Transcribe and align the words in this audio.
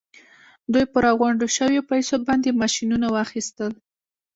دوی 0.73 0.85
په 0.91 0.97
راغونډو 1.05 1.45
شويو 1.57 1.87
پیسو 1.91 2.15
باندې 2.27 2.57
ماشينونه 2.61 3.07
واخيستل. 3.09 3.71